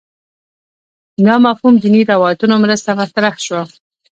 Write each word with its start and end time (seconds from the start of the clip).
دا 1.25 1.35
مفهوم 1.47 1.73
دیني 1.83 2.01
روایتونو 2.13 2.55
مرسته 2.63 2.91
مطرح 3.01 3.33
شو 3.45 3.59